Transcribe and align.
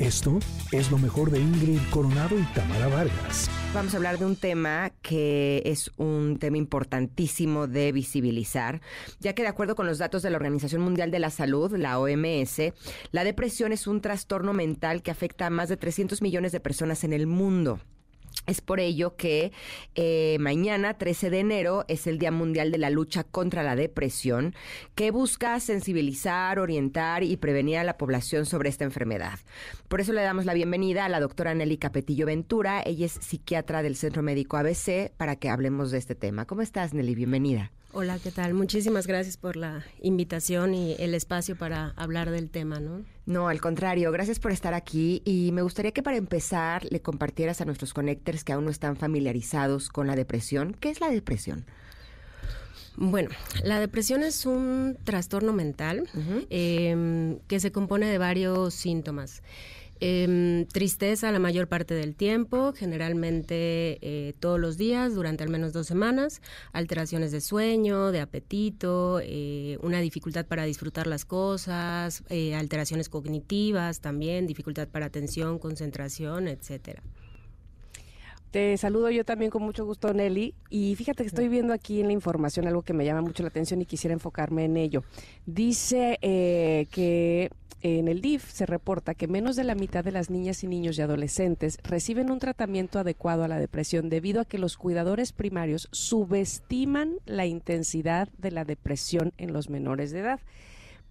Esto 0.00 0.38
es 0.72 0.90
lo 0.90 0.96
mejor 0.96 1.30
de 1.30 1.38
Ingrid 1.38 1.78
Coronado 1.90 2.38
y 2.38 2.42
Tamara 2.54 2.88
Vargas. 2.88 3.50
Vamos 3.74 3.92
a 3.92 3.98
hablar 3.98 4.18
de 4.18 4.24
un 4.24 4.34
tema 4.34 4.92
que 5.02 5.60
es 5.66 5.90
un 5.98 6.38
tema 6.38 6.56
importantísimo 6.56 7.66
de 7.66 7.92
visibilizar, 7.92 8.80
ya 9.18 9.34
que 9.34 9.42
de 9.42 9.48
acuerdo 9.48 9.76
con 9.76 9.86
los 9.86 9.98
datos 9.98 10.22
de 10.22 10.30
la 10.30 10.36
Organización 10.36 10.80
Mundial 10.80 11.10
de 11.10 11.18
la 11.18 11.28
Salud, 11.28 11.76
la 11.76 12.00
OMS, 12.00 12.72
la 13.12 13.24
depresión 13.24 13.72
es 13.72 13.86
un 13.86 14.00
trastorno 14.00 14.54
mental 14.54 15.02
que 15.02 15.10
afecta 15.10 15.46
a 15.46 15.50
más 15.50 15.68
de 15.68 15.76
300 15.76 16.22
millones 16.22 16.52
de 16.52 16.60
personas 16.60 17.04
en 17.04 17.12
el 17.12 17.26
mundo. 17.26 17.78
Es 18.50 18.60
por 18.60 18.80
ello 18.80 19.14
que 19.14 19.52
eh, 19.94 20.36
mañana, 20.40 20.94
13 20.94 21.30
de 21.30 21.38
enero, 21.38 21.84
es 21.86 22.08
el 22.08 22.18
Día 22.18 22.32
Mundial 22.32 22.72
de 22.72 22.78
la 22.78 22.90
Lucha 22.90 23.22
contra 23.22 23.62
la 23.62 23.76
Depresión, 23.76 24.56
que 24.96 25.12
busca 25.12 25.60
sensibilizar, 25.60 26.58
orientar 26.58 27.22
y 27.22 27.36
prevenir 27.36 27.78
a 27.78 27.84
la 27.84 27.96
población 27.96 28.46
sobre 28.46 28.68
esta 28.68 28.82
enfermedad. 28.82 29.38
Por 29.86 30.00
eso 30.00 30.12
le 30.12 30.22
damos 30.22 30.46
la 30.46 30.54
bienvenida 30.54 31.04
a 31.04 31.08
la 31.08 31.20
doctora 31.20 31.54
Nelly 31.54 31.78
Capetillo 31.78 32.26
Ventura. 32.26 32.82
Ella 32.84 33.06
es 33.06 33.12
psiquiatra 33.12 33.84
del 33.84 33.94
Centro 33.94 34.24
Médico 34.24 34.56
ABC 34.56 35.12
para 35.16 35.36
que 35.36 35.48
hablemos 35.48 35.92
de 35.92 35.98
este 35.98 36.16
tema. 36.16 36.44
¿Cómo 36.44 36.62
estás, 36.62 36.92
Nelly? 36.92 37.14
Bienvenida. 37.14 37.70
Hola, 37.92 38.20
¿qué 38.22 38.30
tal? 38.30 38.54
Muchísimas 38.54 39.08
gracias 39.08 39.36
por 39.36 39.56
la 39.56 39.84
invitación 40.00 40.74
y 40.74 40.94
el 41.00 41.12
espacio 41.12 41.56
para 41.56 41.88
hablar 41.96 42.30
del 42.30 42.48
tema, 42.48 42.78
¿no? 42.78 43.04
No, 43.26 43.48
al 43.48 43.60
contrario, 43.60 44.12
gracias 44.12 44.38
por 44.38 44.52
estar 44.52 44.74
aquí 44.74 45.22
y 45.24 45.50
me 45.50 45.62
gustaría 45.62 45.90
que 45.90 46.02
para 46.02 46.16
empezar 46.16 46.86
le 46.88 47.02
compartieras 47.02 47.60
a 47.60 47.64
nuestros 47.64 47.92
connectors 47.92 48.44
que 48.44 48.52
aún 48.52 48.64
no 48.64 48.70
están 48.70 48.96
familiarizados 48.96 49.88
con 49.88 50.06
la 50.06 50.14
depresión. 50.14 50.76
¿Qué 50.78 50.90
es 50.90 51.00
la 51.00 51.10
depresión? 51.10 51.66
Bueno, 52.96 53.30
la 53.64 53.80
depresión 53.80 54.22
es 54.22 54.46
un 54.46 54.96
trastorno 55.02 55.52
mental 55.52 56.08
em, 56.48 57.40
que 57.48 57.58
se 57.58 57.72
compone 57.72 58.06
de 58.06 58.18
varios 58.18 58.72
síntomas. 58.72 59.42
Em, 60.02 60.64
tristeza 60.64 61.30
la 61.30 61.38
mayor 61.38 61.68
parte 61.68 61.92
del 61.92 62.14
tiempo, 62.14 62.72
generalmente 62.72 63.98
eh, 64.00 64.32
todos 64.40 64.58
los 64.58 64.78
días, 64.78 65.14
durante 65.14 65.44
al 65.44 65.50
menos 65.50 65.74
dos 65.74 65.86
semanas, 65.86 66.40
alteraciones 66.72 67.32
de 67.32 67.42
sueño, 67.42 68.10
de 68.10 68.20
apetito, 68.20 69.20
eh, 69.22 69.76
una 69.82 70.00
dificultad 70.00 70.46
para 70.46 70.64
disfrutar 70.64 71.06
las 71.06 71.26
cosas, 71.26 72.24
eh, 72.30 72.54
alteraciones 72.54 73.10
cognitivas 73.10 74.00
también, 74.00 74.46
dificultad 74.46 74.88
para 74.88 75.04
atención, 75.04 75.58
concentración, 75.58 76.48
etcétera. 76.48 77.02
Te 78.50 78.76
saludo 78.76 79.10
yo 79.10 79.24
también 79.24 79.50
con 79.50 79.62
mucho 79.62 79.84
gusto, 79.84 80.12
Nelly. 80.12 80.54
Y 80.70 80.96
fíjate 80.96 81.22
que 81.22 81.28
estoy 81.28 81.48
viendo 81.48 81.72
aquí 81.72 82.00
en 82.00 82.08
la 82.08 82.12
información 82.12 82.66
algo 82.66 82.82
que 82.82 82.92
me 82.92 83.04
llama 83.04 83.22
mucho 83.22 83.42
la 83.42 83.48
atención 83.48 83.80
y 83.80 83.86
quisiera 83.86 84.12
enfocarme 84.12 84.64
en 84.64 84.76
ello. 84.76 85.04
Dice 85.46 86.18
que 86.20 87.50
en 87.82 88.08
el 88.08 88.20
DIF 88.20 88.50
se 88.50 88.66
reporta 88.66 89.14
que 89.14 89.26
menos 89.26 89.56
de 89.56 89.64
la 89.64 89.74
mitad 89.74 90.04
de 90.04 90.12
las 90.12 90.28
niñas 90.28 90.62
y 90.64 90.66
niños 90.66 90.98
y 90.98 91.02
adolescentes 91.02 91.78
reciben 91.82 92.30
un 92.30 92.38
tratamiento 92.38 92.98
adecuado 92.98 93.42
a 93.42 93.48
la 93.48 93.58
depresión 93.58 94.10
debido 94.10 94.42
a 94.42 94.44
que 94.44 94.58
los 94.58 94.76
cuidadores 94.76 95.32
primarios 95.32 95.88
subestiman 95.90 97.14
la 97.24 97.46
intensidad 97.46 98.28
de 98.36 98.50
la 98.50 98.64
depresión 98.64 99.32
en 99.38 99.54
los 99.54 99.70
menores 99.70 100.10
de 100.10 100.18
edad. 100.18 100.40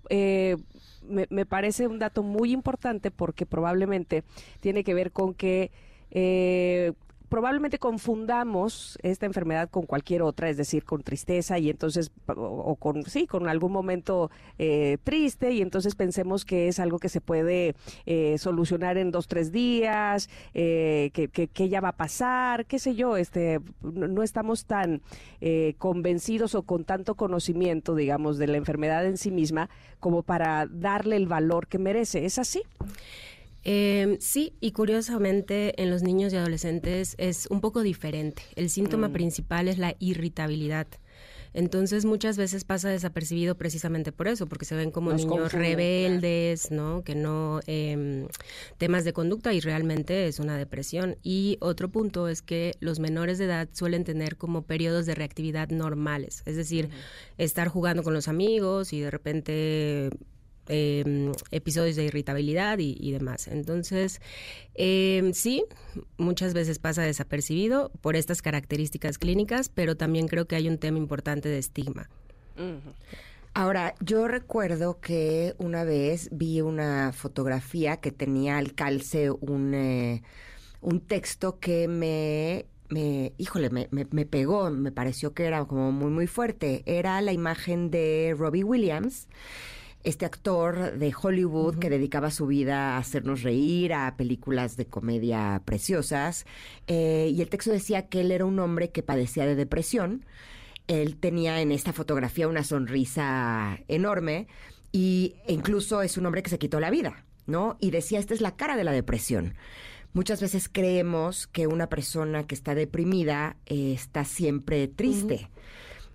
Eh, 0.10 0.58
me, 1.08 1.46
parece 1.46 1.88
un 1.88 1.98
dato 1.98 2.22
muy 2.22 2.52
importante 2.52 3.10
porque 3.10 3.48
probablemente 3.48 4.24
tiene 4.60 4.84
que 4.84 4.94
ver 4.94 5.12
con 5.12 5.34
que 5.34 5.72
eh, 6.12 6.94
probablemente 7.30 7.78
confundamos 7.78 8.98
esta 9.04 9.26
enfermedad 9.26 9.70
con 9.70 9.86
cualquier 9.86 10.24
otra, 10.24 10.50
es 10.50 10.58
decir, 10.58 10.84
con 10.84 11.04
tristeza 11.04 11.60
y 11.60 11.70
entonces, 11.70 12.12
o, 12.28 12.76
con, 12.76 13.04
sí, 13.06 13.28
con 13.28 13.48
algún 13.48 13.72
momento 13.72 14.32
eh, 14.58 14.98
triste 15.04 15.52
y 15.52 15.62
entonces 15.62 15.96
pensemos 15.96 16.44
que 16.44 16.68
es 16.68 16.80
algo 16.80 17.00
que 17.00 17.08
se 17.08 17.22
puede 17.22 17.76
eh, 18.06 18.38
solucionar 18.40 18.98
en 18.98 19.12
dos, 19.12 19.28
tres 19.28 19.52
días, 19.52 20.30
eh, 20.54 21.12
que, 21.14 21.30
que, 21.30 21.70
ya 21.70 21.82
va 21.82 21.90
a 21.90 21.98
pasar, 21.98 22.66
qué 22.66 22.80
sé 22.80 22.96
yo, 22.96 23.16
este, 23.16 23.60
no 23.82 24.24
estamos 24.24 24.66
tan 24.66 25.02
convencidos 25.78 26.56
o 26.56 26.64
con 26.64 26.84
tanto 26.84 27.16
conocimiento, 27.16 27.96
digamos, 27.96 28.38
de 28.38 28.48
la 28.48 28.58
enfermedad 28.58 29.06
en 29.06 29.18
sí 29.18 29.30
misma 29.30 29.70
como 30.00 30.24
para 30.24 30.68
darle 30.68 31.16
el 31.16 31.28
valor 31.28 31.68
que 31.68 31.78
merece. 31.78 32.26
¿Es 32.26 32.40
así? 32.40 32.64
Eh, 33.64 34.18
sí, 34.20 34.54
y 34.62 34.72
curiosamente 34.72 35.82
en 35.82 35.90
los 35.90 36.02
niños 36.02 36.34
y 36.34 36.38
adolescentes 36.38 37.16
es 37.18 37.48
un 37.48 37.62
poco 37.62 37.82
diferente. 37.82 38.42
El 38.56 38.70
síntoma 38.70 39.10
mm. 39.10 39.14
principal 39.14 39.68
es 39.68 39.78
la 39.78 39.96
irritabilidad. 40.00 40.88
Entonces 41.54 42.06
muchas 42.06 42.38
veces 42.38 42.64
pasa 42.64 42.90
desapercibido 42.90 43.56
precisamente 43.56 44.12
por 44.12 44.28
eso, 44.28 44.48
porque 44.48 44.66
se 44.66 44.76
ven 44.76 44.92
como 44.92 45.14
niños 45.14 45.52
rebeldes, 45.52 46.72
¿no? 46.72 47.04
Que 47.04 47.16
no 47.16 47.60
eh, 47.66 48.28
temas 48.78 49.04
de 49.04 49.14
conducta 49.14 49.54
y 49.54 49.60
realmente 49.60 50.28
es 50.28 50.40
una 50.40 50.58
depresión. 50.58 51.18
Y 51.24 51.58
otro 51.60 51.90
punto 51.90 52.28
es 52.28 52.42
que 52.42 52.76
los 52.80 53.00
menores 53.00 53.38
de 53.38 53.46
edad 53.46 53.68
suelen 53.72 54.04
tener 54.04 54.38
como 54.38 54.64
periodos 54.64 55.06
de 55.06 55.16
reactividad 55.16 55.70
normales, 55.70 56.44
es 56.46 56.56
decir, 56.56 56.90
estar 57.38 57.68
jugando 57.68 58.04
con 58.04 58.14
los 58.14 58.28
amigos 58.28 58.94
y 58.94 59.02
de 59.02 59.12
repente 59.12 60.10
Em, 60.72 61.32
episodios 61.50 61.96
de 61.96 62.04
irritabilidad 62.04 62.78
y, 62.78 63.12
demás. 63.12 63.48
Entonces, 63.48 64.22
em, 64.76 65.34
sí, 65.34 65.66
muchas 66.20 66.54
veces 66.54 66.78
pasa 66.78 67.02
desapercibido 67.02 67.92
por 68.02 68.16
estas 68.16 68.44
características 68.44 69.18
clínicas, 69.18 69.70
pero 69.70 69.98
también 69.98 70.28
creo 70.28 70.46
que 70.46 70.56
hay 70.56 70.70
un 70.70 70.78
tema 70.78 71.00
importante 71.00 71.50
de 71.50 71.58
estigma. 71.58 72.08
Ahora, 73.56 73.96
yo 74.00 74.28
recuerdo 74.28 75.00
que 75.00 75.56
una 75.58 75.84
vez 75.84 76.30
vi 76.32 76.62
una 76.62 77.14
fotografía 77.14 77.98
que 77.98 78.12
tenía 78.12 78.60
al 78.60 78.76
calce 78.76 79.32
un, 79.32 79.74
eh, 79.74 80.22
un 80.82 81.02
texto 81.02 81.60
que 81.60 81.88
me 81.88 82.68
me, 82.90 83.34
híjole, 83.38 83.70
me, 83.70 83.88
me, 83.92 84.08
me, 84.10 84.26
pegó, 84.26 84.72
me 84.72 84.92
pareció 84.92 85.34
que 85.34 85.46
era 85.46 85.64
como 85.66 85.92
muy, 85.92 86.10
muy 86.10 86.26
fuerte. 86.26 86.82
Era 86.88 87.22
la 87.22 87.32
imagen 87.34 87.92
de 87.92 88.36
Robbie 88.36 88.64
Williams 88.64 89.28
este 90.04 90.26
actor 90.26 90.98
de 90.98 91.14
Hollywood 91.20 91.78
que 91.78 91.90
dedicaba 91.90 92.32
su 92.32 92.48
vida 92.48 92.96
a 92.96 92.98
hacernos 92.98 93.44
reír, 93.44 93.94
a 93.94 94.16
películas 94.16 94.78
de 94.78 94.86
comedia 94.86 95.62
preciosas. 95.66 96.46
Eh, 96.88 97.32
y 97.34 97.42
el 97.42 97.50
texto 97.50 97.72
decía 97.72 98.08
que 98.08 98.22
él 98.22 98.32
era 98.32 98.46
un 98.46 98.60
hombre 98.60 98.92
que 98.92 99.04
padecía 99.04 99.46
de 99.46 99.56
depresión. 99.56 100.26
Él 100.88 101.18
tenía 101.18 101.62
en 101.62 101.72
esta 101.72 101.94
fotografía 101.94 102.48
una 102.48 102.64
sonrisa 102.64 103.80
enorme 103.88 104.48
y 104.92 105.36
e 105.46 105.54
incluso 105.54 106.02
es 106.02 106.18
un 106.18 106.26
hombre 106.26 106.44
que 106.44 106.50
se 106.50 106.60
quitó 106.60 106.80
la 106.80 106.90
vida, 106.90 107.26
¿no? 107.46 107.78
Y 107.80 107.92
decía, 107.92 108.20
esta 108.20 108.34
es 108.34 108.42
la 108.42 108.56
cara 108.56 108.76
de 108.76 108.84
la 108.84 108.92
depresión. 108.92 109.56
Muchas 110.14 110.42
veces 110.42 110.70
creemos 110.70 111.46
que 111.46 111.68
una 111.68 111.88
persona 111.88 112.48
que 112.48 112.56
está 112.56 112.74
deprimida 112.74 113.58
eh, 113.68 113.94
está 113.94 114.26
siempre 114.26 114.88
triste 114.88 115.50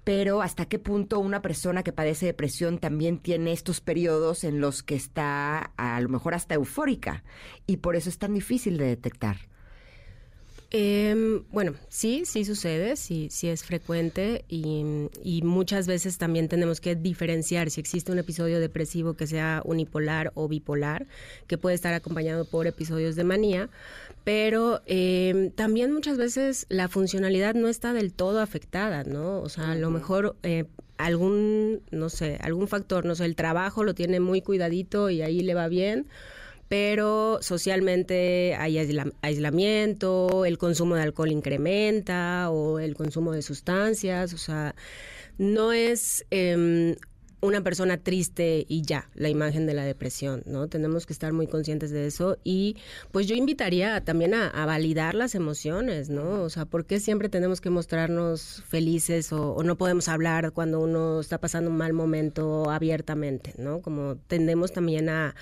pero 0.05 0.43
hasta 0.43 0.67
qué 0.67 0.79
punto 0.79 1.19
una 1.19 1.43
persona 1.43 1.83
que 1.83 1.93
padece 1.93 2.27
depresión 2.27 2.79
también 2.79 3.19
tiene 3.19 3.53
estos 3.53 3.81
periodos 3.81 4.45
en 4.45 4.61
los 4.61 4.83
que 4.83 4.95
está 4.95 5.73
a 5.77 6.01
lo 6.01 6.09
mejor 6.11 6.35
hasta 6.35 6.55
eufórica 6.55 7.25
y 7.67 7.79
por 7.79 7.97
eso 7.97 8.11
es 8.11 8.19
tan 8.19 8.35
difícil 8.35 8.77
de 8.77 8.85
detectar. 8.85 9.37
Em, 10.77 11.45
bueno, 11.53 11.75
sí, 11.89 12.25
sí 12.25 12.45
sucede, 12.45 12.97
sí, 12.97 13.29
sí 13.31 13.47
es 13.47 13.63
frecuente 13.63 14.45
y, 14.49 14.83
muchas 15.45 15.87
veces 15.87 16.19
también 16.19 16.49
tenemos 16.49 16.81
que 16.81 16.97
diferenciar 16.97 17.71
si 17.71 17.81
existe 17.81 18.11
un 18.11 18.19
episodio 18.19 18.59
depresivo 18.59 19.15
que 19.15 19.29
sea 19.29 19.63
unipolar 19.65 20.33
o 20.35 20.49
bipolar, 20.49 21.07
que 21.47 21.59
puede 21.59 21.77
estar 21.77 21.95
acompañado 21.95 22.45
por 22.45 22.67
episodios 22.67 23.15
de 23.15 23.23
manía, 23.23 23.71
pero 24.25 24.83
em, 24.87 25.53
también 25.53 25.93
muchas 25.93 26.19
veces 26.19 26.67
la 26.69 26.89
funcionalidad 26.89 27.55
no 27.55 27.69
está 27.69 27.93
del 27.93 28.13
todo 28.13 28.41
afectada, 28.41 29.05
¿no? 29.05 29.43
O 29.43 29.49
sea, 29.49 29.71
a 29.71 29.77
lo 29.77 29.91
mejor 29.91 30.35
eh, 30.43 30.65
algún, 30.99 31.83
no 31.93 32.09
sé, 32.09 32.39
algún 32.43 32.67
factor, 32.67 33.05
no 33.05 33.15
sé, 33.15 33.27
el 33.27 33.37
trabajo 33.37 33.85
lo 33.85 33.95
tiene 33.95 34.19
muy 34.19 34.43
cuidadito 34.43 35.09
y 35.09 35.23
ahí 35.23 35.41
le 35.43 35.55
va 35.55 35.69
bien 35.69 36.09
pero 36.69 37.39
socialmente 37.43 38.55
hay 38.59 38.79
aislamiento, 39.23 40.45
el 40.45 40.59
consumo 40.59 40.95
de 40.95 41.03
alcohol 41.03 41.31
incrementa 41.31 42.51
o 42.51 42.79
el 42.79 42.95
consumo 42.95 43.33
de 43.33 43.43
sustancias, 43.43 44.33
o 44.33 44.39
sea, 44.39 44.75
no 45.39 45.73
es 45.73 46.25
em, 46.31 46.95
una 47.45 47.63
persona 47.63 47.99
triste 47.99 48.65
y 48.69 48.83
ya, 48.83 49.09
la 49.15 49.29
imagen 49.29 49.67
de 49.67 49.75
la 49.75 49.85
depresión, 49.85 50.43
¿no? 50.47 50.69
Tenemos 50.69 51.07
que 51.07 51.13
estar 51.13 51.33
muy 51.33 51.47
conscientes 51.47 51.91
de 51.91 52.07
eso 52.07 52.39
y 52.43 52.77
pues 53.13 53.27
yo 53.27 53.35
invitaría 53.35 54.03
también 54.03 54.35
a, 54.35 54.65
validar 54.65 55.15
las 55.15 55.35
emociones, 55.35 56.09
¿no? 56.09 56.43
O 56.43 56.49
sea, 56.49 56.65
¿por 56.65 56.87
qué 56.87 57.01
siempre 57.01 57.29
tenemos 57.29 57.61
que 57.61 57.69
mostrarnos 57.69 58.63
felices 58.67 59.33
o, 59.33 59.53
o, 59.53 59.63
no 59.63 59.77
podemos 59.77 60.09
hablar 60.09 60.53
cuando 60.53 60.81
uno 60.81 61.21
está 61.21 61.39
pasando 61.39 61.71
un 61.71 61.77
mal 61.77 61.93
momento 61.93 62.71
abiertamente, 62.71 63.53
¿no? 63.59 63.83
Como 63.83 64.17
tendemos 64.27 64.73
también 64.73 65.11
a 65.11 65.35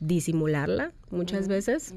disimularla 0.00 0.92
muchas 1.10 1.48
veces. 1.48 1.94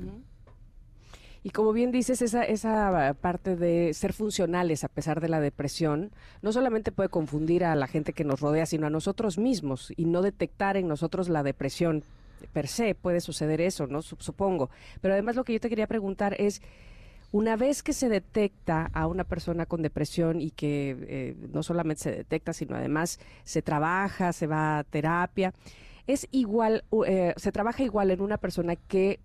Y 1.44 1.52
como 1.52 1.72
bien 1.72 1.92
dices, 1.92 2.22
esa, 2.22 2.44
esa 2.44 3.16
parte 3.22 3.56
de 3.56 3.94
ser 3.94 4.12
funcionales 4.12 4.84
a 4.84 4.90
pesar 4.90 5.22
de 5.22 5.30
la 5.30 5.40
depresión, 5.40 6.12
no 6.42 6.52
solamente 6.52 6.92
puede 6.92 7.10
confundir 7.10 7.64
a 7.64 7.76
la 7.76 7.88
gente 7.88 8.12
que 8.12 8.26
nos 8.26 8.42
rodea, 8.42 8.66
sino 8.66 8.88
a 8.88 8.90
nosotros 8.90 9.38
mismos 9.38 9.94
y 9.96 10.06
no 10.06 10.22
detectar 10.22 10.76
en 10.78 10.88
nosotros 10.88 11.30
la 11.30 11.44
depresión 11.44 12.04
per 12.54 12.68
se 12.68 12.96
puede 12.96 13.22
suceder 13.22 13.62
eso, 13.62 13.88
¿no? 13.88 14.02
Supongo. 14.02 14.70
Pero 15.02 15.14
además 15.14 15.36
lo 15.36 15.44
que 15.44 15.54
yo 15.54 15.60
te 15.60 15.70
quería 15.70 15.88
preguntar 15.88 16.36
es, 16.40 16.62
una 17.32 17.56
vez 17.58 17.84
que 17.84 17.94
se 17.94 18.10
detecta 18.10 18.90
a 18.94 19.08
una 19.08 19.24
persona 19.24 19.66
con 19.66 19.82
depresión 19.82 20.40
y 20.40 20.52
que 20.52 20.96
eh, 21.08 21.36
no 21.52 21.62
solamente 21.62 22.04
se 22.04 22.12
detecta, 22.12 22.54
sino 22.54 22.76
además 22.76 23.20
se 23.44 23.62
trabaja, 23.62 24.32
se 24.34 24.48
va 24.48 24.80
a 24.80 24.84
terapia, 24.84 25.54
es 26.08 26.28
igual, 26.32 26.84
eh, 27.06 27.34
se 27.38 27.52
trabaja 27.52 27.84
igual 27.84 28.12
en 28.12 28.22
una 28.22 28.38
persona 28.38 28.76
que 28.76 29.20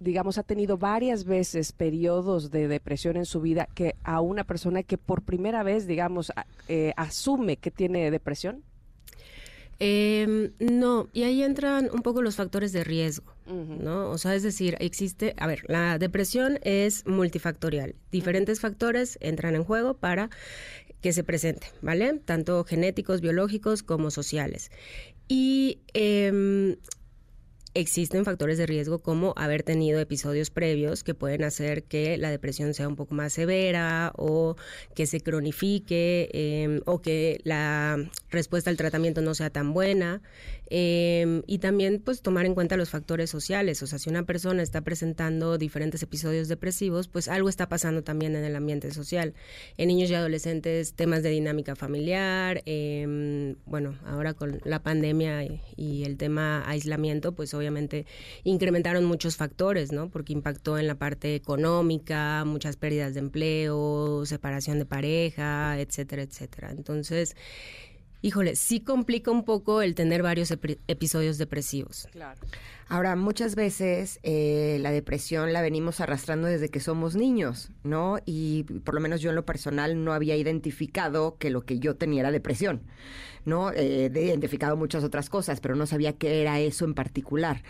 digamos, 0.00 0.38
ha 0.38 0.42
tenido 0.42 0.76
varias 0.76 1.24
veces 1.24 1.72
periodos 1.72 2.50
de 2.50 2.68
depresión 2.68 3.16
en 3.16 3.24
su 3.24 3.40
vida 3.40 3.68
que 3.74 3.96
a 4.04 4.20
una 4.20 4.44
persona 4.44 4.82
que 4.82 4.98
por 4.98 5.22
primera 5.22 5.62
vez, 5.62 5.86
digamos, 5.86 6.32
eh, 6.68 6.92
asume 6.96 7.56
que 7.56 7.70
tiene 7.70 8.10
depresión? 8.10 8.62
Eh, 9.80 10.52
no, 10.60 11.08
y 11.12 11.24
ahí 11.24 11.42
entran 11.42 11.90
un 11.92 12.02
poco 12.02 12.22
los 12.22 12.36
factores 12.36 12.72
de 12.72 12.84
riesgo, 12.84 13.34
¿no? 13.46 14.10
O 14.10 14.18
sea, 14.18 14.34
es 14.36 14.44
decir, 14.44 14.76
existe, 14.78 15.34
a 15.36 15.48
ver, 15.48 15.62
la 15.66 15.98
depresión 15.98 16.60
es 16.62 17.04
multifactorial. 17.06 17.96
Diferentes 18.12 18.60
factores 18.60 19.18
entran 19.20 19.56
en 19.56 19.64
juego 19.64 19.94
para 19.94 20.30
que 21.00 21.12
se 21.12 21.24
presente, 21.24 21.66
¿vale? 21.82 22.20
Tanto 22.24 22.64
genéticos, 22.64 23.20
biológicos 23.20 23.82
como 23.82 24.10
sociales. 24.10 24.70
Y 25.28 25.78
eh, 25.94 26.76
existen 27.74 28.24
factores 28.24 28.58
de 28.58 28.66
riesgo 28.66 29.00
como 29.00 29.34
haber 29.36 29.62
tenido 29.62 30.00
episodios 30.00 30.50
previos 30.50 31.04
que 31.04 31.14
pueden 31.14 31.44
hacer 31.44 31.84
que 31.84 32.16
la 32.16 32.30
depresión 32.30 32.72
sea 32.72 32.88
un 32.88 32.96
poco 32.96 33.14
más 33.14 33.32
severa 33.32 34.12
o 34.16 34.56
que 34.94 35.06
se 35.06 35.20
cronifique 35.20 36.30
em, 36.32 36.80
o 36.86 37.02
que 37.02 37.40
la 37.44 37.98
respuesta 38.30 38.70
al 38.70 38.76
tratamiento 38.76 39.20
no 39.22 39.34
sea 39.34 39.50
tan 39.50 39.72
buena. 39.72 40.22
Em, 40.70 41.42
y 41.46 41.58
también 41.58 42.00
pues 42.02 42.22
tomar 42.22 42.46
en 42.46 42.54
cuenta 42.54 42.76
los 42.76 42.90
factores 42.90 43.30
sociales. 43.30 43.82
O 43.82 43.86
sea, 43.86 43.98
si 43.98 44.08
una 44.08 44.24
persona 44.24 44.62
está 44.62 44.80
presentando 44.80 45.58
diferentes 45.58 46.02
episodios 46.02 46.48
depresivos, 46.48 47.08
pues 47.08 47.28
algo 47.28 47.48
está 47.48 47.68
pasando 47.68 48.02
también 48.02 48.34
en 48.34 48.44
el 48.44 48.56
ambiente 48.56 48.90
social. 48.92 49.34
En 49.76 49.88
niños 49.88 50.10
y 50.10 50.14
adolescentes, 50.14 50.94
temas 50.94 51.22
de 51.22 51.30
dinámica 51.30 51.76
familiar, 51.76 52.62
em, 52.66 53.56
bueno, 53.66 53.98
ahora 54.04 54.34
con 54.34 54.60
la 54.64 54.82
pandemia 54.82 55.44
y, 55.44 56.04
el 56.04 56.16
tema 56.16 56.68
aislamiento, 56.68 57.32
pues 57.32 57.54
obviamente 57.54 57.63
obviamente 57.64 58.06
incrementaron 58.44 59.04
muchos 59.04 59.36
factores, 59.36 59.92
¿no? 59.92 60.08
Porque 60.10 60.32
impactó 60.32 60.78
en 60.78 60.86
la 60.86 60.94
parte 60.96 61.34
económica, 61.34 62.44
muchas 62.44 62.76
pérdidas 62.76 63.14
de 63.14 63.20
empleo, 63.20 64.24
separación 64.26 64.78
de 64.78 64.86
pareja, 64.86 65.78
etcétera, 65.80 66.22
etcétera. 66.22 66.70
Entonces, 66.70 67.36
híjole, 68.24 68.56
sí 68.56 68.80
complica 68.80 69.30
un 69.30 69.44
poco 69.44 69.82
el 69.82 69.94
tener 69.94 70.22
varios 70.22 70.50
episodios 70.50 71.36
depresivos. 71.36 72.08
Claro. 72.10 72.40
Ahora, 72.88 73.16
muchas 73.16 73.54
veces 73.54 74.18
eh, 74.22 74.78
la 74.80 74.92
depresión 74.92 75.52
la 75.52 75.60
venimos 75.60 76.00
arrastrando 76.00 76.48
desde 76.48 76.70
que 76.70 76.80
somos 76.80 77.16
niños, 77.16 77.70
¿no? 77.82 78.16
Y 78.24 78.62
por 78.62 78.94
lo 78.94 79.02
menos 79.02 79.20
yo 79.20 79.28
en 79.28 79.36
lo 79.36 79.44
personal 79.44 80.02
no 80.04 80.14
había 80.14 80.36
identificado 80.36 81.36
que 81.36 81.50
lo 81.50 81.66
que 81.66 81.78
yo 81.78 81.96
tenía 81.96 82.20
era 82.20 82.30
depresión. 82.30 82.80
¿no? 83.44 83.70
Eh, 83.72 84.10
he 84.14 84.22
identificado 84.22 84.74
muchas 84.74 85.04
otras 85.04 85.28
cosas, 85.28 85.60
pero 85.60 85.76
no 85.76 85.84
sabía 85.84 86.14
qué 86.14 86.40
era 86.40 86.60
eso 86.60 86.86
en 86.86 86.94
particular. 86.94 87.62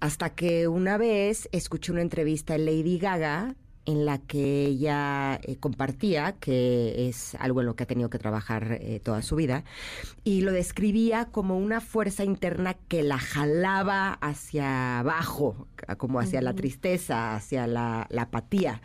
Hasta 0.00 0.30
que 0.30 0.68
una 0.68 0.96
vez 0.96 1.50
escuché 1.52 1.92
una 1.92 2.00
entrevista 2.00 2.54
de 2.54 2.60
Lady 2.60 2.98
Gaga 2.98 3.56
en 3.88 4.04
la 4.04 4.18
que 4.18 4.66
ella 4.66 5.40
eh, 5.42 5.56
compartía, 5.56 6.32
que 6.32 7.08
es 7.08 7.34
algo 7.36 7.60
en 7.60 7.66
lo 7.66 7.74
que 7.74 7.84
ha 7.84 7.86
tenido 7.86 8.10
que 8.10 8.18
trabajar 8.18 8.76
eh, 8.82 9.00
toda 9.02 9.22
su 9.22 9.34
vida, 9.34 9.64
y 10.24 10.42
lo 10.42 10.52
describía 10.52 11.24
como 11.32 11.56
una 11.56 11.80
fuerza 11.80 12.22
interna 12.22 12.74
que 12.74 13.02
la 13.02 13.18
jalaba 13.18 14.12
hacia 14.20 14.98
abajo, 14.98 15.66
como 15.96 16.20
hacia 16.20 16.42
la 16.42 16.52
tristeza, 16.52 17.34
hacia 17.34 17.66
la 17.66 18.06
apatía 18.14 18.82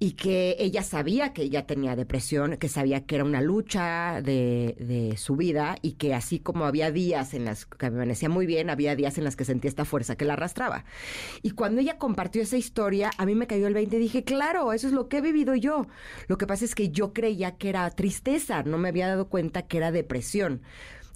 y 0.00 0.12
que 0.12 0.56
ella 0.60 0.82
sabía 0.84 1.32
que 1.32 1.42
ella 1.42 1.66
tenía 1.66 1.96
depresión, 1.96 2.56
que 2.56 2.68
sabía 2.68 3.04
que 3.04 3.16
era 3.16 3.24
una 3.24 3.40
lucha 3.40 4.22
de, 4.22 4.76
de, 4.78 5.16
su 5.16 5.34
vida 5.34 5.76
y 5.82 5.92
que 5.92 6.14
así 6.14 6.38
como 6.38 6.66
había 6.66 6.92
días 6.92 7.34
en 7.34 7.44
las 7.44 7.66
que 7.66 7.86
amanecía 7.86 8.28
muy 8.28 8.46
bien, 8.46 8.70
había 8.70 8.94
días 8.94 9.18
en 9.18 9.24
las 9.24 9.34
que 9.34 9.44
sentía 9.44 9.68
esta 9.68 9.84
fuerza 9.84 10.16
que 10.16 10.24
la 10.24 10.34
arrastraba. 10.34 10.84
Y 11.42 11.50
cuando 11.50 11.80
ella 11.80 11.98
compartió 11.98 12.42
esa 12.42 12.56
historia, 12.56 13.10
a 13.18 13.26
mí 13.26 13.34
me 13.34 13.48
cayó 13.48 13.66
el 13.66 13.74
20 13.74 13.96
y 13.96 14.00
dije, 14.00 14.22
claro, 14.22 14.72
eso 14.72 14.86
es 14.86 14.92
lo 14.92 15.08
que 15.08 15.18
he 15.18 15.20
vivido 15.20 15.56
yo. 15.56 15.86
Lo 16.28 16.38
que 16.38 16.46
pasa 16.46 16.64
es 16.64 16.76
que 16.76 16.90
yo 16.90 17.12
creía 17.12 17.56
que 17.56 17.68
era 17.68 17.90
tristeza, 17.90 18.62
no 18.62 18.78
me 18.78 18.90
había 18.90 19.08
dado 19.08 19.28
cuenta 19.28 19.62
que 19.62 19.78
era 19.78 19.90
depresión. 19.90 20.62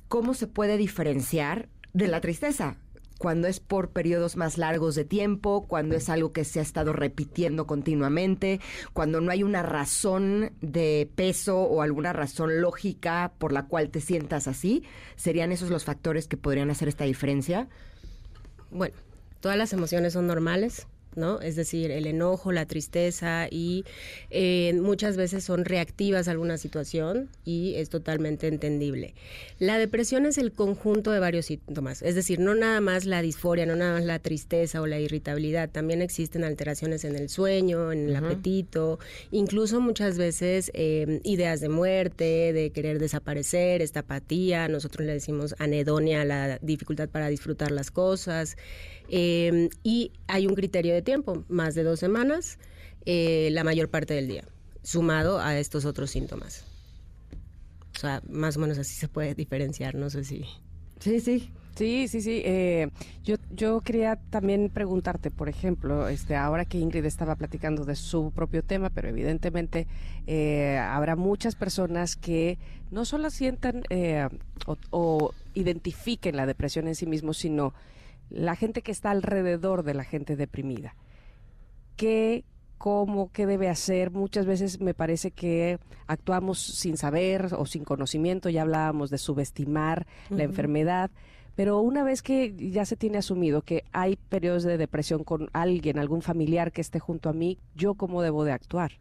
¿Cómo 0.09 0.35
se 0.35 0.49
puede 0.49 0.77
diferenciar 0.77 1.69
de 1.93 2.09
la 2.09 2.21
tristeza? 2.21 2.77
Cuando 3.23 3.47
es 3.47 3.61
por 3.61 3.91
periodos 3.91 4.37
más 4.37 4.59
largos 4.59 4.97
de 4.97 5.05
tiempo, 5.05 5.69
cuando 5.69 5.95
es 5.95 6.09
algo 6.09 6.33
que 6.33 6.43
se 6.43 6.59
ha 6.59 6.63
estado 6.63 6.93
repitiendo 6.93 7.69
continuamente, 7.69 8.61
cuando 8.95 9.21
no 9.21 9.31
hay 9.31 9.45
una 9.45 9.63
razón 9.63 10.51
de 10.61 11.09
peso 11.15 11.61
o 11.61 11.83
alguna 11.83 12.13
razón 12.13 12.61
lógica 12.61 13.33
por 13.39 13.53
la 13.53 13.67
cual 13.67 13.91
te 13.91 14.01
sientas 14.01 14.49
así, 14.49 14.83
¿serían 15.15 15.53
esos 15.53 15.71
los 15.71 15.85
factores 15.85 16.27
que 16.27 16.37
podrían 16.37 16.69
hacer 16.73 16.89
esta 16.89 17.05
diferencia? 17.05 17.69
Bueno, 18.73 18.97
todas 19.39 19.57
las 19.57 19.73
emociones 19.73 20.15
son 20.15 20.27
normales, 20.27 20.89
¿no? 21.17 21.41
Es 21.41 21.57
decir, 21.57 21.91
el 21.91 22.07
enojo, 22.07 22.53
la 22.53 22.67
tristeza 22.67 23.47
y 23.51 23.85
eh, 24.31 24.73
muchas 24.81 25.17
veces 25.17 25.45
son 25.45 25.65
reactivas 25.65 26.29
a 26.29 26.33
alguna 26.33 26.59
situación 26.59 27.29
y 27.45 27.75
es 27.75 27.89
totalmente 27.89 28.49
entendible. 28.49 29.15
La 29.59 29.79
depresión 29.79 30.27
es 30.27 30.39
el 30.39 30.53
conjunto 30.53 31.11
de 31.11 31.19
varios 31.19 31.47
síntomas, 31.47 32.03
es 32.03 32.15
decir, 32.15 32.41
no 32.41 32.55
nada 32.55 32.81
más 32.81 33.05
la 33.05 33.23
disforia, 33.23 33.67
no 33.67 33.77
nada 33.77 33.95
más 33.95 34.05
la 34.05 34.19
tristeza 34.19 34.81
o 34.81 34.87
la 34.87 35.01
irritabilidad, 35.01 35.71
también 35.71 36.03
existen 36.03 36.45
alteraciones 36.45 37.05
en 37.05 37.17
el 37.17 37.29
sueño, 37.29 37.93
en 37.93 38.09
el 38.09 38.17
apetito, 38.17 38.99
incluso 39.31 39.81
muchas 39.81 40.19
veces 40.19 40.71
eh, 40.75 41.21
ideas 41.25 41.61
de 41.61 41.69
muerte, 41.69 42.53
de 42.53 42.71
querer 42.71 42.99
desaparecer, 42.99 43.83
esta 43.83 44.01
apatía, 44.01 44.69
nosotros 44.69 45.07
le 45.07 45.13
decimos 45.13 45.55
anedonia, 45.59 46.25
la 46.25 46.59
dificultad 46.61 47.09
para 47.09 47.29
disfrutar 47.29 47.71
las 47.71 47.91
cosas. 47.91 48.57
Eh, 49.09 49.69
y 49.83 50.13
hay 50.27 50.47
un 50.47 50.55
criterio 50.55 50.95
de 50.95 51.02
tiempo, 51.03 51.45
más 51.49 51.75
de 51.75 51.83
dos 51.83 52.01
semanas, 52.01 52.59
eh, 53.05 53.49
la 53.53 53.65
mayor 53.65 53.89
parte 53.89 54.15
del 54.15 54.29
día, 54.29 54.45
sumado 54.83 55.41
a 55.41 55.59
estos 55.59 55.85
otros 55.85 56.11
síntomas. 56.11 56.65
O 57.97 57.99
sea, 57.99 58.23
más 58.29 58.57
o 58.57 58.61
menos 58.61 58.79
así 58.79 58.95
se 58.95 59.09
puede 59.09 59.35
diferenciar, 59.35 59.95
no 59.95 60.11
sé 60.11 60.25
si... 60.25 60.45
Sí, 61.01 61.21
sí. 61.21 61.51
Sí, 61.75 62.07
sí, 62.07 62.21
sí. 62.21 62.43
Eh, 62.45 62.91
yo, 63.25 63.37
yo 63.51 63.81
quería 63.81 64.17
también 64.29 64.69
preguntarte, 64.69 65.31
por 65.31 65.49
ejemplo, 65.49 66.07
este, 66.09 66.37
ahora 66.37 66.67
que 66.67 66.79
Ingrid 66.79 67.05
estaba 67.07 67.35
platicando 67.35 67.85
de 67.85 67.97
su 67.97 68.31
propio 68.31 68.63
tema, 68.63 68.91
pero 68.91 69.09
evidentemente 69.09 69.87
eh, 70.27 70.77
habrá 70.79 71.17
muchas 71.17 71.55
personas 71.55 72.15
que 72.17 72.59
no 72.91 73.07
solo 73.07 73.31
sientan 73.31 73.85
o, 74.67 74.77
o, 74.91 75.35
identifiquen 75.55 76.37
la 76.37 76.45
depresión 76.45 76.89
en 76.89 76.95
sí 76.95 77.07
mismos, 77.07 77.39
sino 77.39 77.73
la 78.33 78.57
gente 78.57 78.83
que 78.83 78.93
está 78.93 79.11
alrededor 79.11 79.83
de 79.83 79.95
la 79.95 80.05
gente 80.05 80.37
deprimida. 80.37 80.95
¿Qué, 81.97 82.45
cómo, 82.79 83.31
qué 83.33 83.47
debe 83.47 83.69
hacer? 83.69 84.11
Muchas 84.11 84.47
veces 84.47 84.81
me 84.81 84.95
parece 84.95 85.31
que 85.31 85.79
actuamos 86.07 86.59
sin 86.59 86.97
saber 86.97 87.49
o 87.57 87.67
sin 87.67 87.85
conocimiento, 87.85 88.49
ya 88.49 88.63
hablábamos 88.63 89.11
de 89.11 89.19
subestimar 89.19 90.07
la 90.31 90.45
enfermedad. 90.45 91.11
Pero 91.55 91.81
una 91.81 92.03
vez 92.03 92.23
que 92.23 92.55
ya 92.57 92.87
se 92.87 92.97
tiene 92.97 93.19
asumido 93.19 93.61
que 93.61 93.85
hay 93.93 94.17
periodos 94.17 94.63
de 94.63 94.79
depresión 94.79 95.23
con 95.23 95.51
alguien, 95.53 95.99
algún 95.99 96.23
familiar 96.23 96.73
que 96.73 96.81
esté 96.81 96.99
junto 96.99 97.29
a 97.29 97.35
mí, 97.35 97.59
¿yo 97.75 97.95
cómo 97.95 98.23
debo 98.23 98.45
de 98.45 98.53
actuar? 98.53 98.93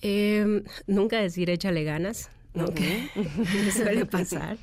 Em, 0.00 0.64
nunca 0.86 1.20
decir 1.20 1.50
échale 1.50 1.84
ganas, 1.84 2.30
¿no? 2.54 2.64
suele 3.70 4.06
pasar 4.06 4.56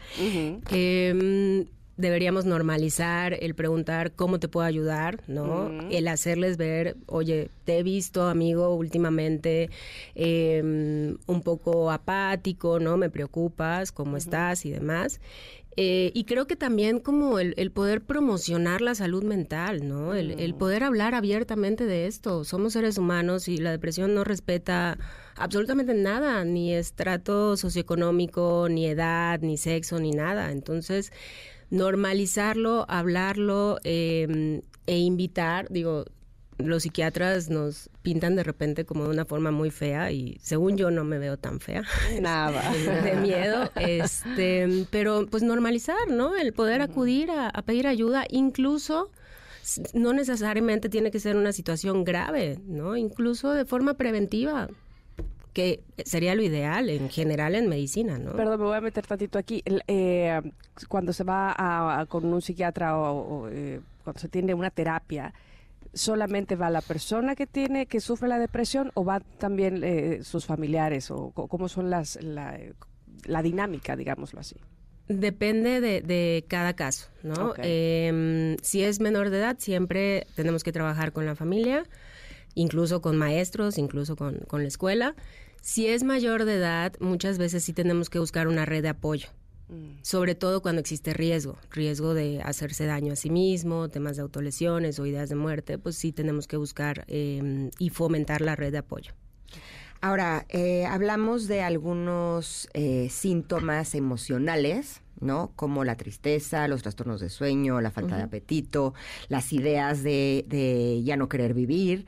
deberíamos 1.97 2.45
normalizar 2.45 3.35
el 3.41 3.55
preguntar 3.55 4.13
cómo 4.13 4.39
te 4.39 4.47
puedo 4.47 4.65
ayudar, 4.65 5.23
¿no? 5.27 5.71
El 5.89 6.07
hacerles 6.07 6.57
ver, 6.57 6.95
oye, 7.07 7.49
te 7.65 7.79
he 7.79 7.83
visto, 7.83 8.27
amigo, 8.27 8.75
últimamente 8.75 9.69
em, 10.15 11.17
un 11.25 11.41
poco 11.41 11.91
apático, 11.91 12.79
¿no? 12.79 12.97
Me 12.97 13.09
preocupas, 13.09 13.91
cómo 13.91 14.17
estás 14.17 14.65
y 14.65 14.71
demás. 14.71 15.19
Eh, 15.79 16.11
y 16.15 16.23
creo 16.23 16.47
que 16.47 16.55
también 16.55 16.99
como 16.99 17.37
el, 17.37 17.71
poder 17.71 18.01
promocionar 18.01 18.81
la 18.81 18.95
salud 18.95 19.23
mental, 19.23 19.87
¿no? 19.87 20.15
El, 20.15 20.39
el, 20.39 20.55
poder 20.55 20.83
hablar 20.83 21.13
abiertamente 21.13 21.85
de 21.85 22.07
esto. 22.07 22.43
Somos 22.45 22.73
seres 22.73 22.97
humanos 22.97 23.47
y 23.47 23.57
la 23.57 23.69
depresión 23.69 24.15
no 24.15 24.23
respeta 24.23 24.97
absolutamente 25.35 25.93
nada, 25.93 26.43
ni 26.45 26.73
estrato 26.73 27.57
socioeconómico, 27.57 28.67
ni 28.71 28.87
edad, 28.87 29.39
ni 29.41 29.57
sexo, 29.57 29.99
ni 29.99 30.11
nada. 30.11 30.51
Entonces, 30.51 31.11
normalizarlo, 31.69 32.85
hablarlo 32.87 33.79
em, 33.83 34.61
e 34.85 34.97
invitar, 34.97 35.67
digo, 35.69 36.05
los 36.57 36.83
psiquiatras 36.83 37.49
nos 37.49 37.89
pintan 38.01 38.35
de 38.35 38.43
repente 38.43 38.85
como 38.85 39.03
de 39.03 39.11
una 39.11 39.25
forma 39.25 39.51
muy 39.51 39.69
fea 39.69 40.11
y 40.11 40.37
según 40.41 40.75
yo 40.77 40.89
no 40.89 41.03
me 41.03 41.19
veo 41.19 41.37
tan 41.37 41.59
fea. 41.59 41.83
Nada. 42.19 42.71
de 43.03 43.15
miedo. 43.15 43.69
Este, 43.75 44.85
pero 44.89 45.27
pues 45.27 45.43
normalizar, 45.43 46.09
¿no? 46.09 46.35
El 46.35 46.53
poder 46.53 46.81
acudir 46.81 47.29
a, 47.29 47.49
a 47.49 47.61
pedir 47.61 47.85
ayuda, 47.85 48.25
incluso 48.29 49.11
no 49.93 50.13
necesariamente 50.13 50.89
tiene 50.89 51.11
que 51.11 51.19
ser 51.19 51.35
una 51.35 51.51
situación 51.51 52.03
grave, 52.03 52.59
¿no? 52.65 52.95
Incluso 52.95 53.51
de 53.51 53.65
forma 53.65 53.95
preventiva 53.95 54.69
que 55.57 55.81
sería 56.05 56.35
lo 56.35 56.43
ideal 56.43 56.87
en 56.87 57.09
general 57.09 57.55
en 57.55 57.67
medicina, 57.67 58.19
¿no? 58.19 58.33
Perdón, 58.33 58.59
me 58.59 58.67
voy 58.67 58.77
a 58.77 58.81
meter 58.81 59.07
tantito 59.07 59.39
aquí. 59.39 59.63
Eh, 59.87 60.39
cuando 60.87 61.13
se 61.13 61.23
va 61.23 61.51
a, 61.57 62.05
con 62.05 62.31
un 62.31 62.43
psiquiatra 62.43 62.95
o, 62.95 63.49
eh, 63.49 63.81
cuando 64.03 64.19
se 64.19 64.29
tiene 64.29 64.53
una 64.53 64.69
terapia, 64.69 65.33
solamente 65.95 66.55
va 66.55 66.69
la 66.69 66.81
persona 66.81 67.33
que 67.33 67.47
tiene 67.47 67.87
que 67.87 68.01
sufre 68.01 68.27
la 68.27 68.37
depresión 68.37 68.91
o 68.93 69.03
va 69.03 69.19
también 69.19 69.83
eh, 69.83 70.19
sus 70.21 70.45
familiares 70.45 71.09
o 71.09 71.31
cómo 71.31 71.67
son 71.69 71.89
las 71.89 72.21
la, 72.21 72.55
la 73.25 73.41
dinámica, 73.41 73.95
digámoslo 73.95 74.39
así. 74.39 74.57
Depende 75.07 75.81
de, 75.81 76.45
cada 76.47 76.75
caso, 76.75 77.07
¿no? 77.23 77.55
Em, 77.57 78.57
si 78.61 78.83
es 78.83 78.99
menor 78.99 79.31
de 79.31 79.39
edad, 79.39 79.55
siempre 79.57 80.27
tenemos 80.35 80.63
que 80.63 80.71
trabajar 80.71 81.13
con 81.13 81.25
la 81.25 81.33
familia, 81.33 81.83
incluso 82.53 83.01
con 83.01 83.17
maestros, 83.17 83.79
incluso 83.79 84.15
con, 84.15 84.37
con 84.47 84.61
la 84.61 84.67
escuela. 84.67 85.15
Si 85.61 85.87
es 85.87 86.03
mayor 86.03 86.45
de 86.45 86.55
edad, 86.55 86.93
muchas 86.99 87.37
veces 87.37 87.63
sí 87.63 87.73
tenemos 87.73 88.09
que 88.09 88.19
buscar 88.19 88.47
una 88.47 88.65
red 88.65 88.83
de 88.83 88.89
apoyo, 88.89 89.29
mm. 89.69 89.99
sobre 90.01 90.35
todo 90.35 90.61
cuando 90.61 90.79
existe 90.79 91.13
riesgo, 91.13 91.57
riesgo 91.71 92.13
de 92.13 92.41
hacerse 92.41 92.85
daño 92.85 93.13
a 93.13 93.15
sí 93.15 93.29
mismo, 93.29 93.89
temas 93.89 94.15
de 94.15 94.21
autolesiones 94.21 94.99
o 94.99 95.05
ideas 95.05 95.29
de 95.29 95.35
muerte, 95.35 95.77
pues 95.77 95.95
sí 95.97 96.11
tenemos 96.11 96.47
que 96.47 96.57
buscar 96.57 97.05
em, 97.07 97.69
y 97.79 97.89
fomentar 97.89 98.41
la 98.41 98.55
red 98.55 98.71
de 98.71 98.79
apoyo. 98.79 99.13
Ahora, 99.99 100.45
eh, 100.49 100.85
hablamos 100.85 101.47
de 101.47 101.61
algunos 101.61 102.69
eh, 102.73 103.09
síntomas 103.09 103.95
emocionales, 103.95 105.01
¿no? 105.19 105.51
Como 105.55 105.83
la 105.83 105.95
tristeza, 105.95 106.67
los 106.67 106.83
trastornos 106.83 107.19
de 107.19 107.29
sueño, 107.29 107.81
la 107.81 107.89
falta 107.89 108.15
de 108.15 108.23
apetito, 108.23 108.93
las 109.27 109.51
ideas 109.53 110.03
de, 110.03 110.45
de 110.47 111.01
ya 111.03 111.17
no 111.17 111.27
querer 111.29 111.55
vivir. 111.55 112.05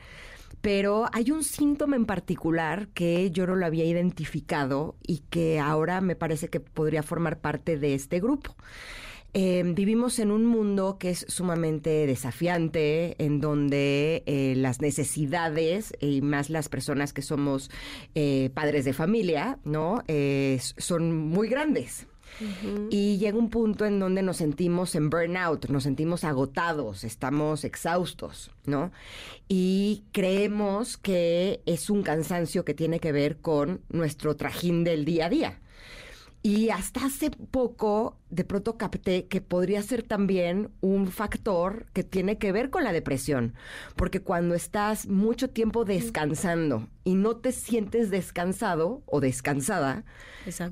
Pero 0.62 1.06
hay 1.13 1.32
un 1.32 1.44
síntoma 1.44 1.96
en 1.96 2.06
particular 2.06 2.89
que 2.89 3.32
yo 3.32 3.48
no 3.48 3.56
lo 3.56 3.66
había 3.66 3.86
identificado 3.86 4.96
y 5.06 5.20
que 5.30 5.60
ahora 5.60 6.01
me 6.01 6.16
parece 6.16 6.50
que 6.50 6.60
podría 6.60 7.04
formar 7.04 7.39
parte 7.39 7.78
de 7.78 7.94
este 7.94 8.20
grupo. 8.20 8.56
Em, 9.34 9.75
vivimos 9.75 10.18
en 10.18 10.32
un 10.32 10.46
mundo 10.46 10.98
que 10.98 11.12
es 11.12 11.25
sumamente 11.28 12.08
desafiante, 12.08 13.16
en 13.24 13.39
donde 13.39 14.24
eh, 14.25 14.56
las 14.58 14.82
necesidades 14.82 15.94
y 16.00 16.22
más 16.22 16.50
las 16.50 16.68
personas 16.68 17.13
que 17.13 17.22
somos 17.22 17.70
eh, 18.16 18.50
padres 18.56 18.86
de 18.86 18.94
familia, 18.94 19.60
¿no? 19.63 20.01
Eh, 20.08 20.60
son 20.78 21.16
muy 21.16 21.48
grandes. 21.48 22.08
Y 22.89 23.17
llega 23.17 23.38
un 23.38 23.50
punto 23.50 23.86
en 23.86 24.00
donde 24.00 24.21
nos 24.21 24.38
sentimos 24.38 24.95
en 24.95 25.09
burnout, 25.09 25.67
nos 25.69 25.83
sentimos 25.83 26.24
agotados, 26.24 27.03
estamos 27.03 27.63
exhaustos, 27.63 28.51
¿no? 28.65 28.91
Y 29.48 30.03
creemos 30.12 30.98
que 30.98 31.62
es 31.65 31.89
un 31.89 32.03
cansancio 32.03 32.63
que 32.65 32.74
tiene 32.74 33.00
que 33.00 33.12
ver 33.12 33.38
con 33.38 33.81
nuestro 33.89 34.36
trajín 34.36 34.83
del 34.83 35.05
día 35.05 35.25
a 35.25 35.29
día. 35.29 35.59
Y 36.41 36.69
hasta 36.69 37.05
hace 37.05 37.31
poco, 37.31 38.17
de 38.29 38.46
pronto 38.46 38.77
capté 38.77 39.27
que 39.27 39.41
podría 39.41 39.81
ser 39.81 40.03
también 40.03 40.72
un 40.79 41.12
factor 41.12 41.88
que 41.91 42.05
tiene 42.05 42.38
que 42.38 42.53
ver 42.53 42.69
con 42.69 42.86
la 42.86 42.93
depresión. 42.93 43.55
Porque 43.98 44.22
cuando 44.22 44.55
estás 44.55 45.08
mucho 45.08 45.50
tiempo 45.50 45.84
descansando 45.84 46.88
y 47.03 47.15
no 47.15 47.36
te 47.36 47.51
sientes 47.51 48.10
descansado 48.10 49.03
o 49.05 49.19
descansada, 49.19 50.05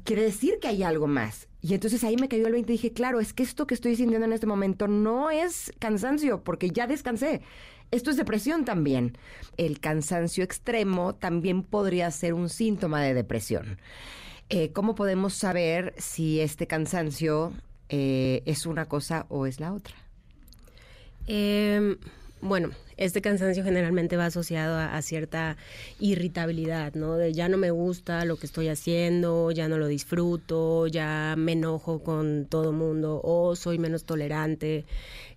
quiere 0.05 0.21
decir 0.21 0.59
que 0.61 0.69
hay 0.69 0.83
algo 0.83 1.07
más. 1.07 1.49
Y 1.61 1.73
entonces 1.73 2.01
ahí 2.05 2.15
me 2.15 2.29
cayó 2.29 2.47
el 2.47 2.53
20 2.53 2.71
y 2.71 2.75
dije, 2.75 2.93
claro, 2.93 3.19
es 3.19 3.33
que 3.33 3.43
esto 3.43 3.67
que 3.67 3.73
estoy 3.73 3.97
sintiendo 3.97 4.25
en 4.25 4.31
este 4.31 4.47
momento 4.47 4.87
no 4.87 5.31
es 5.31 5.73
cansancio, 5.79 6.45
porque 6.45 6.69
ya 6.69 6.87
descansé. 6.87 7.41
Esto 7.91 8.09
es 8.09 8.15
depresión 8.15 8.63
también. 8.63 9.17
El 9.57 9.81
cansancio 9.81 10.45
extremo 10.45 11.15
también 11.15 11.63
podría 11.63 12.09
ser 12.11 12.33
un 12.33 12.47
síntoma 12.47 13.01
de 13.01 13.13
depresión. 13.13 13.79
Eh, 14.49 14.71
¿Cómo 14.71 14.95
podemos 14.95 15.33
saber 15.33 15.93
si 15.97 16.39
este 16.39 16.67
cansancio 16.67 17.51
eh, 17.89 18.43
es 18.45 18.65
una 18.65 18.85
cosa 18.85 19.25
o 19.27 19.45
es 19.45 19.59
la 19.59 19.73
otra? 19.73 19.95
Em, 21.27 21.97
bueno, 22.39 22.69
este 22.95 23.21
cansancio 23.21 23.65
generalmente 23.65 24.15
va 24.15 24.27
asociado 24.27 24.77
a, 24.77 25.01
cierta 25.01 25.57
irritabilidad, 25.99 26.93
¿no? 26.93 27.15
De 27.15 27.33
ya 27.33 27.49
no 27.49 27.57
me 27.57 27.71
gusta 27.71 28.23
lo 28.23 28.37
que 28.37 28.45
estoy 28.45 28.69
haciendo, 28.69 29.51
ya 29.51 29.67
no 29.67 29.77
lo 29.77 29.87
disfruto, 29.87 30.87
ya 30.87 31.35
me 31.37 31.51
enojo 31.51 32.01
con 32.01 32.45
todo 32.45 32.71
mundo 32.71 33.19
o 33.25 33.53
soy 33.57 33.79
menos 33.79 34.05
tolerante 34.05 34.85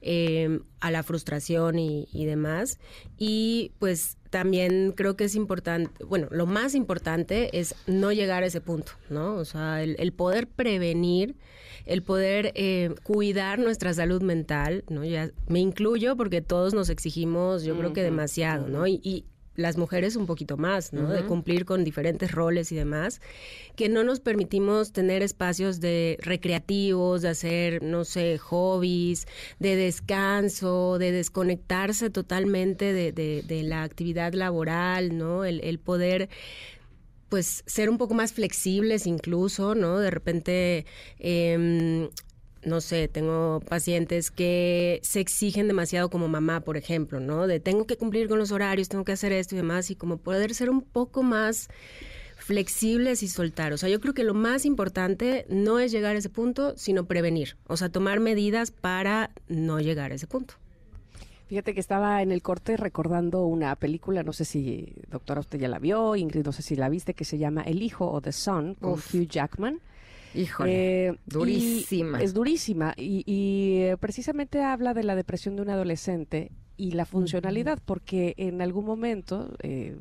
em, 0.02 0.62
a 0.78 0.92
la 0.92 1.02
frustración 1.02 1.80
y, 1.80 2.06
y 2.12 2.26
demás. 2.26 2.78
Y 3.18 3.72
pues 3.80 4.18
también 4.30 4.92
creo 4.96 5.16
que 5.16 5.24
es 5.24 5.34
importante, 5.34 6.04
bueno, 6.04 6.28
lo 6.30 6.46
más 6.46 6.74
importante 6.74 7.58
es 7.58 7.74
no 7.86 8.12
llegar 8.12 8.42
a 8.42 8.46
ese 8.46 8.60
punto, 8.60 8.92
¿no? 9.10 9.34
O 9.34 9.44
sea, 9.44 9.82
el, 9.82 10.12
poder 10.12 10.46
prevenir, 10.46 11.34
el 11.84 12.02
poder 12.02 12.52
eh, 12.54 12.94
cuidar 13.02 13.58
nuestra 13.58 13.92
salud 13.92 14.22
mental, 14.22 14.84
¿no? 14.88 15.04
Ya 15.04 15.30
me 15.48 15.58
incluyo 15.58 16.16
porque 16.16 16.40
todos 16.40 16.74
nos 16.74 16.88
exigimos, 16.90 17.64
yo 17.64 17.76
creo 17.76 17.92
que 17.92 18.02
demasiado, 18.02 18.68
¿no? 18.68 18.86
y 18.86 19.24
las 19.56 19.76
mujeres 19.76 20.16
un 20.16 20.26
poquito 20.26 20.56
más, 20.56 20.92
¿no? 20.92 21.08
De 21.08 21.24
cumplir 21.24 21.64
con 21.64 21.84
diferentes 21.84 22.32
roles 22.32 22.72
y 22.72 22.76
demás, 22.76 23.20
que 23.76 23.88
no 23.88 24.04
nos 24.04 24.20
permitimos 24.20 24.92
tener 24.92 25.22
espacios 25.22 25.80
de 25.80 26.18
recreativos, 26.22 27.22
de 27.22 27.28
hacer, 27.28 27.82
no 27.82 28.04
sé, 28.04 28.38
hobbies, 28.38 29.26
de 29.58 29.76
descanso, 29.76 30.98
de 30.98 31.12
desconectarse 31.12 32.10
totalmente 32.10 32.92
de, 32.92 33.12
de, 33.12 33.62
la 33.62 33.82
actividad 33.82 34.32
laboral, 34.32 35.16
¿no? 35.16 35.44
El, 35.44 35.60
el 35.60 35.78
poder 35.78 36.28
pues 37.28 37.62
ser 37.66 37.88
un 37.88 37.96
poco 37.96 38.14
más 38.14 38.32
flexibles 38.32 39.06
incluso, 39.06 39.74
¿no? 39.74 39.98
De 39.98 40.10
repente 40.10 40.84
eh, 41.18 42.08
no 42.62 42.80
sé, 42.80 43.08
tengo 43.08 43.60
pacientes 43.60 44.30
que 44.30 45.00
se 45.02 45.20
exigen 45.20 45.66
demasiado 45.66 46.10
como 46.10 46.28
mamá, 46.28 46.60
por 46.60 46.76
ejemplo, 46.76 47.20
¿no? 47.20 47.46
De 47.46 47.60
tengo 47.60 47.86
que 47.86 47.96
cumplir 47.96 48.28
con 48.28 48.38
los 48.38 48.52
horarios, 48.52 48.88
tengo 48.88 49.04
que 49.04 49.12
hacer 49.12 49.32
esto 49.32 49.54
y 49.54 49.58
demás, 49.58 49.90
y 49.90 49.96
como 49.96 50.18
poder 50.18 50.54
ser 50.54 50.70
un 50.70 50.82
poco 50.82 51.22
más 51.22 51.68
flexibles 52.36 53.22
y 53.22 53.28
soltar. 53.28 53.72
O 53.72 53.78
sea, 53.78 53.88
yo 53.88 54.00
creo 54.00 54.12
que 54.12 54.24
lo 54.24 54.34
más 54.34 54.64
importante 54.64 55.46
no 55.48 55.78
es 55.78 55.92
llegar 55.92 56.16
a 56.16 56.18
ese 56.18 56.30
punto, 56.30 56.74
sino 56.76 57.04
prevenir. 57.06 57.56
O 57.66 57.76
sea, 57.76 57.90
tomar 57.90 58.20
medidas 58.20 58.70
para 58.70 59.30
no 59.48 59.80
llegar 59.80 60.12
a 60.12 60.16
ese 60.16 60.26
punto. 60.26 60.54
Fíjate 61.46 61.74
que 61.74 61.80
estaba 61.80 62.22
en 62.22 62.30
el 62.30 62.42
corte 62.42 62.76
recordando 62.76 63.44
una 63.44 63.74
película, 63.74 64.22
no 64.22 64.32
sé 64.32 64.44
si, 64.44 64.94
doctora, 65.08 65.40
usted 65.40 65.58
ya 65.58 65.68
la 65.68 65.80
vio, 65.80 66.14
Ingrid, 66.14 66.44
no 66.44 66.52
sé 66.52 66.62
si 66.62 66.76
la 66.76 66.88
viste, 66.88 67.14
que 67.14 67.24
se 67.24 67.38
llama 67.38 67.62
El 67.62 67.82
Hijo 67.82 68.08
o 68.08 68.20
The 68.20 68.32
Son, 68.32 68.74
con 68.74 68.92
Hugh 68.92 69.26
Jackman. 69.28 69.80
Híjole, 70.34 71.08
eh, 71.08 71.16
durísima. 71.26 72.20
Es 72.20 72.34
durísima 72.34 72.94
y, 72.96 73.24
eh, 73.26 73.96
precisamente 73.98 74.62
habla 74.62 74.94
de 74.94 75.04
la 75.04 75.14
depresión 75.14 75.56
de 75.56 75.62
un 75.62 75.70
adolescente 75.70 76.50
y 76.76 76.92
la 76.92 77.04
funcionalidad, 77.04 77.78
porque 77.84 78.34
en 78.36 78.62
algún 78.62 78.84
momento, 78.84 79.54
eh, 79.62 79.98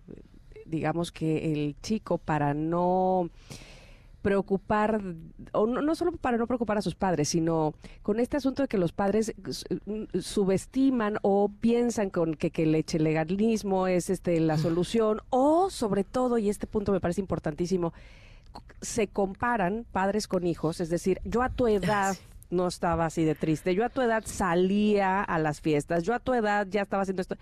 digamos 0.65 1.11
que 1.11 1.51
el 1.51 1.75
chico 1.81 2.17
para 2.17 2.53
no 2.53 3.29
preocupar, 4.21 5.01
o 5.53 5.65
no, 5.65 5.95
solo 5.95 6.11
para 6.11 6.37
no 6.37 6.45
preocupar 6.45 6.77
a 6.77 6.81
sus 6.81 6.95
padres, 6.95 7.29
sino 7.29 7.73
con 8.01 8.19
este 8.19 8.37
asunto 8.37 8.61
de 8.61 8.67
que 8.67 8.77
los 8.77 8.91
padres 8.91 9.33
subestiman 10.19 11.17
o 11.21 11.49
piensan 11.59 12.09
con 12.09 12.33
que, 12.33 12.51
que 12.51 12.63
el 12.63 13.03
legalismo 13.03 13.87
es 13.87 14.09
este 14.09 14.39
la 14.39 14.57
solución, 14.57 15.21
o 15.29 15.69
sobre 15.69 16.03
todo, 16.03 16.37
y 16.37 16.49
este 16.49 16.67
punto 16.67 16.91
me 16.91 16.99
parece 16.99 17.21
importantísimo, 17.21 17.93
se 18.81 19.07
comparan 19.07 19.85
padres 19.91 20.27
con 20.27 20.45
hijos, 20.45 20.79
es 20.79 20.89
decir, 20.89 21.19
yo 21.25 21.41
a 21.41 21.49
tu 21.49 21.67
edad 21.67 22.15
no 22.49 22.67
estaba 22.67 23.05
así 23.05 23.23
de 23.23 23.35
triste, 23.35 23.75
yo 23.75 23.85
a 23.85 23.89
tu 23.89 24.01
edad 24.01 24.23
salía 24.25 25.21
a 25.21 25.37
las 25.39 25.61
fiestas, 25.61 26.03
yo 26.03 26.13
a 26.13 26.19
tu 26.19 26.33
edad 26.33 26.67
ya 26.69 26.81
estaba 26.81 27.03
haciendo 27.03 27.21
esto. 27.21 27.35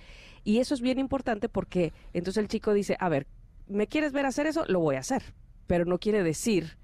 Y 0.43 0.59
eso 0.59 0.73
es 0.73 0.81
bien 0.81 0.99
importante 0.99 1.49
porque 1.49 1.93
entonces 2.13 2.41
el 2.41 2.47
chico 2.47 2.73
dice, 2.73 2.97
a 2.99 3.09
ver, 3.09 3.27
¿me 3.67 3.87
quieres 3.87 4.11
ver 4.11 4.25
hacer 4.25 4.47
eso? 4.47 4.65
Lo 4.67 4.79
voy 4.79 4.95
a 4.95 4.99
hacer, 4.99 5.33
pero 5.65 5.85
no 5.85 5.99
quiere 5.99 6.23
decir, 6.23 6.77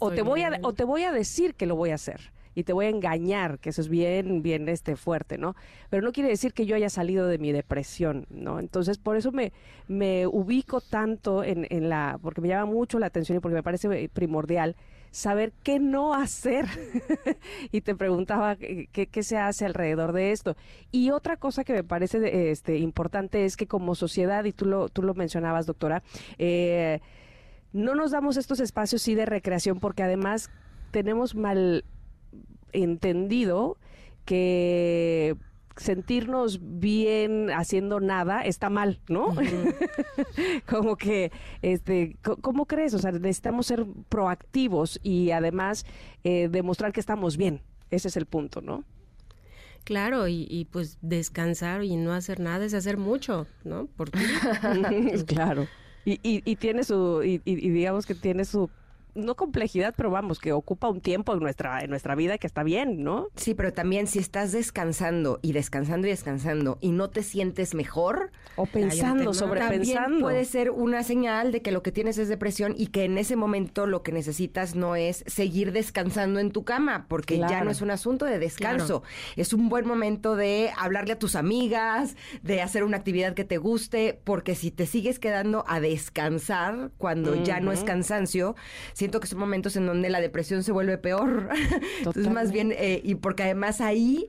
o, 0.00 0.10
te 0.10 0.22
voy 0.22 0.42
a, 0.42 0.58
o 0.62 0.72
te 0.72 0.84
voy 0.84 1.04
a 1.04 1.12
decir 1.12 1.54
que 1.54 1.66
lo 1.66 1.76
voy 1.76 1.90
a 1.90 1.96
hacer 1.96 2.32
y 2.54 2.64
te 2.64 2.72
voy 2.72 2.86
a 2.86 2.90
engañar, 2.90 3.58
que 3.58 3.70
eso 3.70 3.80
es 3.80 3.88
bien, 3.88 4.42
bien 4.42 4.68
este 4.68 4.96
fuerte, 4.96 5.38
¿no? 5.38 5.54
Pero 5.90 6.02
no 6.02 6.12
quiere 6.12 6.28
decir 6.28 6.52
que 6.52 6.66
yo 6.66 6.76
haya 6.76 6.90
salido 6.90 7.26
de 7.26 7.38
mi 7.38 7.52
depresión, 7.52 8.26
¿no? 8.30 8.58
Entonces, 8.58 8.98
por 8.98 9.16
eso 9.16 9.32
me, 9.32 9.52
me 9.88 10.26
ubico 10.26 10.80
tanto 10.80 11.44
en, 11.44 11.66
en 11.70 11.88
la, 11.88 12.18
porque 12.22 12.40
me 12.40 12.48
llama 12.48 12.66
mucho 12.66 12.98
la 12.98 13.06
atención 13.06 13.38
y 13.38 13.40
porque 13.40 13.54
me 13.54 13.62
parece 13.62 14.08
primordial 14.10 14.76
saber 15.12 15.52
qué 15.62 15.78
no 15.78 16.14
hacer. 16.14 16.66
y 17.70 17.82
te 17.82 17.94
preguntaba 17.94 18.56
qué, 18.56 18.88
qué, 18.90 19.22
se 19.22 19.36
hace 19.36 19.64
alrededor 19.64 20.12
de 20.12 20.32
esto. 20.32 20.56
Y 20.90 21.10
otra 21.10 21.36
cosa 21.36 21.62
que 21.62 21.74
me 21.74 21.84
parece 21.84 22.50
este, 22.50 22.78
importante 22.78 23.44
es 23.44 23.56
que 23.56 23.68
como 23.68 23.94
sociedad, 23.94 24.44
y 24.44 24.52
tú 24.52 24.64
lo, 24.66 24.88
tú 24.88 25.02
lo 25.02 25.14
mencionabas, 25.14 25.66
doctora, 25.66 26.02
eh, 26.38 27.00
no 27.72 27.94
nos 27.94 28.10
damos 28.10 28.36
estos 28.36 28.60
espacios 28.60 29.02
sí 29.02 29.14
de 29.14 29.26
recreación 29.26 29.80
porque 29.80 30.02
además 30.02 30.50
tenemos 30.90 31.34
mal 31.34 31.84
entendido 32.72 33.78
que 34.24 35.36
sentirnos 35.76 36.60
bien 36.62 37.50
haciendo 37.50 38.00
nada 38.00 38.42
está 38.42 38.70
mal, 38.70 39.00
¿no? 39.08 39.34
Como 40.68 40.96
que, 40.96 41.32
este, 41.62 42.16
¿cómo 42.22 42.66
crees? 42.66 42.94
O 42.94 42.98
sea, 42.98 43.12
necesitamos 43.12 43.66
ser 43.66 43.86
proactivos 44.08 45.00
y 45.02 45.30
además 45.30 45.86
eh, 46.24 46.48
demostrar 46.50 46.92
que 46.92 47.00
estamos 47.00 47.36
bien. 47.36 47.62
Ese 47.90 48.08
es 48.08 48.16
el 48.16 48.26
punto, 48.26 48.60
¿no? 48.60 48.84
Claro, 49.84 50.28
y, 50.28 50.68
pues 50.70 50.98
descansar 51.02 51.82
y 51.82 51.96
no 51.96 52.12
hacer 52.12 52.38
nada 52.38 52.64
es 52.64 52.72
hacer 52.72 52.98
mucho, 52.98 53.48
¿no? 53.64 53.88
Porque 53.96 54.20
claro. 55.26 55.66
Y, 56.04 56.20
y, 56.22 56.42
y, 56.44 56.56
tiene 56.56 56.84
su, 56.84 57.22
y, 57.24 57.42
y 57.44 57.70
digamos 57.70 58.06
que 58.06 58.14
tiene 58.14 58.44
su 58.44 58.70
no 59.14 59.36
complejidad, 59.36 59.94
pero 59.96 60.10
vamos, 60.10 60.38
que 60.38 60.52
ocupa 60.52 60.88
un 60.88 61.00
tiempo 61.00 61.32
en 61.34 61.40
nuestra, 61.40 61.80
en 61.80 61.90
nuestra 61.90 62.14
vida 62.14 62.38
que 62.38 62.46
está 62.46 62.62
bien, 62.62 63.02
¿no? 63.02 63.28
Sí, 63.36 63.54
pero 63.54 63.72
también 63.72 64.06
si 64.06 64.18
estás 64.18 64.52
descansando 64.52 65.38
y 65.42 65.52
descansando 65.52 66.06
y 66.06 66.10
descansando 66.10 66.78
y 66.80 66.92
no 66.92 67.10
te 67.10 67.22
sientes 67.22 67.74
mejor. 67.74 68.32
O 68.56 68.66
pensando, 68.66 69.32
sobrepensando. 69.32 70.20
puede 70.20 70.44
ser 70.44 70.70
una 70.70 71.02
señal 71.02 71.52
de 71.52 71.62
que 71.62 71.72
lo 71.72 71.82
que 71.82 71.92
tienes 71.92 72.18
es 72.18 72.28
depresión 72.28 72.74
y 72.76 72.88
que 72.88 73.04
en 73.04 73.16
ese 73.18 73.36
momento 73.36 73.86
lo 73.86 74.02
que 74.02 74.12
necesitas 74.12 74.74
no 74.74 74.96
es 74.96 75.24
seguir 75.26 75.72
descansando 75.72 76.38
en 76.38 76.50
tu 76.50 76.64
cama, 76.64 77.06
porque 77.08 77.38
ya 77.38 77.64
no 77.64 77.70
es 77.70 77.80
un 77.80 77.90
asunto 77.90 78.26
de 78.26 78.38
descanso. 78.38 79.02
Es 79.36 79.52
un 79.52 79.68
buen 79.68 79.86
momento 79.86 80.36
de 80.36 80.70
hablarle 80.76 81.14
a 81.14 81.18
tus 81.18 81.34
amigas, 81.34 82.16
de 82.42 82.62
hacer 82.62 82.84
una 82.84 82.98
actividad 82.98 83.34
que 83.34 83.44
te 83.44 83.58
guste, 83.58 84.20
porque 84.24 84.54
si 84.54 84.70
te 84.70 84.86
sigues 84.86 85.18
quedando 85.18 85.64
a 85.66 85.80
descansar 85.80 86.90
cuando 86.98 87.42
ya 87.42 87.60
no 87.60 87.72
es 87.72 87.84
cansancio, 87.84 88.54
siento 89.02 89.18
que 89.18 89.26
son 89.26 89.40
momentos 89.40 89.74
en 89.74 89.84
donde 89.84 90.10
la 90.10 90.20
depresión 90.20 90.62
se 90.62 90.70
vuelve 90.70 90.96
peor. 90.96 91.48
Entonces, 91.98 92.30
más 92.30 92.52
bien, 92.52 92.70
eh, 92.70 93.00
y 93.02 93.16
porque 93.16 93.42
además 93.42 93.80
ahí 93.80 94.28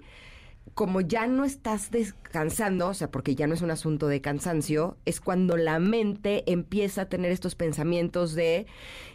como 0.73 1.01
ya 1.01 1.27
no 1.27 1.45
estás 1.45 1.91
descansando, 1.91 2.87
o 2.87 2.93
sea, 2.95 3.11
porque 3.11 3.35
ya 3.35 3.45
no 3.45 3.53
es 3.53 3.61
un 3.61 3.69
asunto 3.69 4.07
de 4.07 4.21
cansancio, 4.21 4.97
es 5.05 5.19
cuando 5.19 5.57
la 5.57 5.77
mente 5.77 6.43
empieza 6.51 7.03
a 7.03 7.05
tener 7.05 7.31
estos 7.31 7.53
pensamientos 7.53 8.33
de 8.33 8.65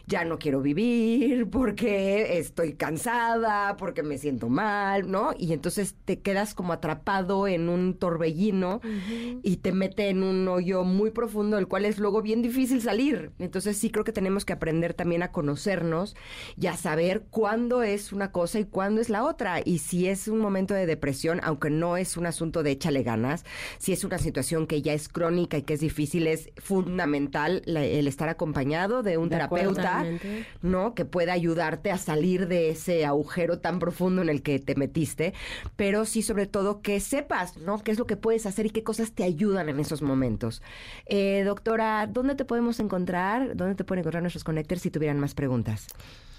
ya 0.09 0.25
no 0.25 0.39
quiero 0.39 0.61
vivir, 0.61 1.49
porque 1.49 2.39
estoy 2.39 2.73
cansada, 2.73 3.77
porque 3.77 4.01
me 4.01 4.17
siento 4.17 4.49
mal, 4.49 5.09
¿no? 5.09 5.33
Y 5.37 5.53
entonces 5.53 5.95
te 6.03 6.19
quedas 6.19 6.55
como 6.55 6.73
atrapado 6.73 7.47
en 7.47 7.69
un 7.69 7.93
torbellino 7.93 8.81
y 9.43 9.57
te 9.57 9.71
mete 9.71 10.09
en 10.09 10.23
un 10.23 10.47
hoyo 10.47 10.83
muy 10.83 11.11
profundo, 11.11 11.57
del 11.57 11.67
cual 11.67 11.85
es 11.85 11.99
luego 11.99 12.23
bien 12.23 12.41
difícil 12.41 12.81
salir. 12.81 13.31
Entonces 13.37 13.77
sí 13.77 13.91
creo 13.91 14.03
que 14.03 14.11
tenemos 14.11 14.45
que 14.45 14.53
aprender 14.53 14.95
también 14.95 15.21
a 15.21 15.31
conocernos 15.31 16.15
y 16.59 16.67
a 16.67 16.75
saber 16.75 17.27
cuándo 17.29 17.83
es 17.83 18.11
una 18.11 18.31
cosa 18.31 18.59
y 18.59 18.65
cuándo 18.65 19.01
es 19.01 19.09
la 19.09 19.23
otra. 19.23 19.61
Y 19.63 19.77
si 19.77 20.07
es 20.07 20.27
un 20.27 20.39
momento 20.39 20.73
de 20.73 20.87
depresión, 20.87 21.39
aunque 21.43 21.69
no 21.69 21.97
es 21.97 22.17
un 22.17 22.25
asunto 22.25 22.63
de 22.63 22.71
échale 22.71 23.03
ganas, 23.03 23.45
si 23.77 23.93
es 23.93 24.03
una 24.03 24.17
situación 24.17 24.65
que 24.65 24.81
ya 24.81 24.93
es 24.93 25.07
crónica 25.07 25.57
y 25.57 25.61
que 25.61 25.75
es 25.75 25.81
difícil, 25.81 26.25
es 26.25 26.49
fundamental 26.57 27.61
el 27.67 28.07
estar 28.07 28.27
acompañado 28.27 29.03
de 29.03 29.17
un 29.17 29.29
terapeuta 29.29 29.98
¿no? 30.61 30.93
Que 30.95 31.05
pueda 31.05 31.33
ayudarte 31.33 31.91
a 31.91 31.97
salir 31.97 32.47
de 32.47 32.69
ese 32.69 33.05
agujero 33.05 33.59
tan 33.59 33.79
profundo 33.79 34.21
en 34.21 34.29
el 34.29 34.41
que 34.41 34.59
te 34.59 34.75
metiste, 34.75 35.33
pero 35.75 36.05
sí 36.05 36.21
sobre 36.21 36.47
todo 36.47 36.81
que 36.81 36.99
sepas, 36.99 37.57
¿no? 37.57 37.83
Qué 37.83 37.91
es 37.91 37.99
lo 37.99 38.05
que 38.05 38.17
puedes 38.17 38.45
hacer 38.45 38.65
y 38.65 38.69
qué 38.69 38.83
cosas 38.83 39.11
te 39.11 39.23
ayudan 39.23 39.69
en 39.69 39.79
esos 39.79 40.01
momentos. 40.01 40.61
Eh, 41.05 41.43
doctora, 41.45 42.07
¿dónde 42.07 42.35
te 42.35 42.45
podemos 42.45 42.79
encontrar? 42.79 43.55
¿Dónde 43.55 43.75
te 43.75 43.83
pueden 43.83 44.01
encontrar 44.01 44.23
nuestros 44.23 44.43
connectors 44.43 44.81
si 44.81 44.91
tuvieran 44.91 45.19
más 45.19 45.33
preguntas? 45.33 45.87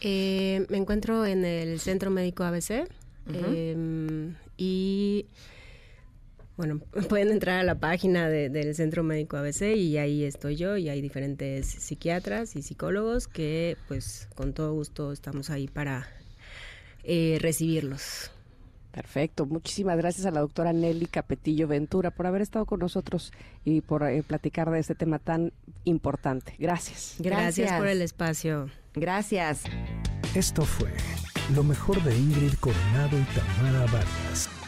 Eh, 0.01 0.67
me 0.69 0.79
encuentro 0.79 1.27
en 1.27 1.45
el 1.45 1.79
Centro 1.79 2.11
Médico 2.11 2.45
ABC 2.45 2.89
em, 3.33 4.35
y 4.57 5.27
bueno, 6.61 6.79
pueden 7.09 7.31
entrar 7.31 7.61
a 7.61 7.63
la 7.63 7.77
página 7.77 8.29
del 8.29 8.75
Centro 8.75 9.03
Médico 9.03 9.39
ABC 9.39 9.63
y 9.75 9.97
ahí 9.97 10.25
estoy 10.25 10.57
yo 10.57 10.77
y 10.77 10.91
hay 10.91 11.01
diferentes 11.01 11.67
psiquiatras 11.67 12.55
y 12.55 12.61
psicólogos 12.61 13.29
que 13.29 13.79
pues 13.89 14.29
con 14.35 14.53
todo 14.53 14.75
gusto 14.75 15.11
estamos 15.11 15.49
ahí 15.49 15.69
para 15.69 16.07
eh, 17.03 17.39
recibirlos. 17.41 18.31
Perfecto, 18.93 19.47
muchísimas 19.47 19.97
gracias 19.97 20.27
a 20.27 20.33
la 20.33 20.41
doctora 20.41 20.75
Nelly 20.75 21.07
Capetillo 21.07 21.67
Ventura 21.67 22.11
por 22.11 22.27
haber 22.27 22.43
estado 22.43 22.67
con 22.67 22.81
nosotros 22.81 23.33
y 23.65 23.81
por 23.81 24.03
eh, 24.03 24.23
platicar 24.23 24.71
de 24.71 24.81
este 24.81 24.95
tema 24.95 25.19
tan 25.19 25.55
importante. 25.85 26.57
Gracias. 26.59 27.15
gracias. 27.21 27.57
Gracias 27.57 27.79
por 27.79 27.89
el 27.89 28.03
espacio. 28.03 28.69
Gracias. 28.93 29.63
Esto 30.35 30.67
fue 30.67 30.91
lo 31.55 31.63
mejor 31.63 32.03
de 32.03 32.15
Ingrid 32.15 32.53
Coronado 32.61 33.19
y 33.19 33.25
Tamara 33.35 33.87
Vargas. 33.87 34.60